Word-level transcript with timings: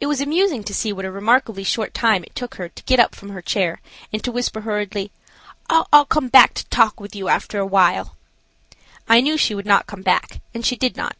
It 0.00 0.06
was 0.06 0.22
amusing 0.22 0.64
to 0.64 0.72
see 0.72 0.90
what 0.90 1.04
a 1.04 1.10
remarkably 1.10 1.64
short 1.64 1.92
time 1.92 2.24
it 2.24 2.34
took 2.34 2.54
her 2.54 2.70
to 2.70 2.82
get 2.84 2.98
up 2.98 3.14
from 3.14 3.28
her 3.28 3.42
chair 3.42 3.82
and 4.10 4.24
to 4.24 4.32
whisper 4.32 4.62
hurriedly: 4.62 5.12
"I'll 5.68 6.06
come 6.06 6.28
back 6.28 6.54
to 6.54 6.64
talk 6.70 6.98
with 6.98 7.14
you 7.14 7.28
after 7.28 7.58
a 7.58 7.66
while." 7.66 8.16
I 9.06 9.20
knew 9.20 9.36
she 9.36 9.54
would 9.54 9.66
not 9.66 9.86
come 9.86 10.00
back 10.00 10.40
and 10.54 10.64
she 10.64 10.76
did 10.76 10.96
not. 10.96 11.14